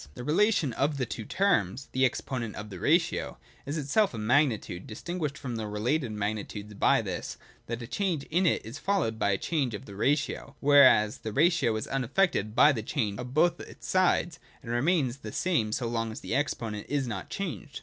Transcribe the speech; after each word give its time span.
This 0.15 0.25
relation 0.25 0.73
of 0.73 0.97
the 0.97 1.05
two 1.05 1.25
terms 1.25 1.87
(the 1.91 2.05
exponent 2.05 2.55
of 2.55 2.71
the 2.71 2.79
ratio) 2.79 3.37
is 3.67 3.77
itself 3.77 4.15
a 4.15 4.17
magnitude, 4.17 4.87
distinguished 4.87 5.37
from 5.37 5.57
the 5.57 5.67
related 5.67 6.11
magni 6.11 6.43
tudes 6.43 6.73
by 6.73 7.03
this, 7.03 7.37
that 7.67 7.83
a 7.83 7.85
change 7.85 8.23
in 8.31 8.47
it 8.47 8.65
is 8.65 8.79
followed 8.79 9.19
by 9.19 9.29
a 9.29 9.37
change 9.37 9.75
of 9.75 9.85
the 9.85 9.93
ratio, 9.93 10.55
whereas 10.59 11.19
the 11.19 11.31
ratio 11.31 11.75
is 11.75 11.85
unaifected 11.85 12.55
by 12.55 12.71
the 12.71 12.81
change 12.81 13.19
of 13.19 13.35
both 13.35 13.59
its 13.59 13.87
sides, 13.87 14.39
and 14.63 14.71
remains 14.71 15.17
the 15.17 15.31
same 15.31 15.71
so 15.71 15.85
long 15.87 16.11
as 16.11 16.21
the 16.21 16.33
exponent 16.33 16.87
is 16.89 17.05
not 17.05 17.29
changed. 17.29 17.79